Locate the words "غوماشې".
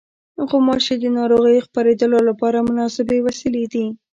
0.49-0.95